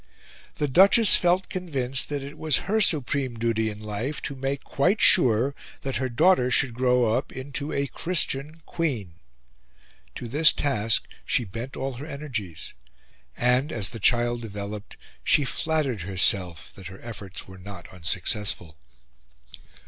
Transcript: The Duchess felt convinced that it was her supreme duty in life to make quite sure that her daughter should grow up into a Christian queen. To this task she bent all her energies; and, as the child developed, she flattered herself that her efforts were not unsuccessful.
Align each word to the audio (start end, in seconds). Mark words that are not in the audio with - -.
The 0.55 0.67
Duchess 0.67 1.15
felt 1.15 1.47
convinced 1.47 2.09
that 2.09 2.23
it 2.23 2.35
was 2.35 2.57
her 2.65 2.81
supreme 2.81 3.37
duty 3.37 3.69
in 3.69 3.79
life 3.79 4.19
to 4.23 4.35
make 4.35 4.63
quite 4.63 4.99
sure 4.99 5.53
that 5.83 5.97
her 5.97 6.09
daughter 6.09 6.49
should 6.49 6.73
grow 6.73 7.13
up 7.15 7.31
into 7.31 7.71
a 7.71 7.85
Christian 7.85 8.61
queen. 8.65 9.19
To 10.15 10.27
this 10.27 10.53
task 10.53 11.03
she 11.23 11.43
bent 11.43 11.75
all 11.77 11.93
her 11.97 12.07
energies; 12.07 12.73
and, 13.37 13.71
as 13.71 13.89
the 13.91 13.99
child 13.99 14.41
developed, 14.41 14.97
she 15.23 15.45
flattered 15.45 16.01
herself 16.01 16.73
that 16.73 16.87
her 16.87 16.99
efforts 17.03 17.47
were 17.47 17.59
not 17.59 17.87
unsuccessful. 17.93 18.79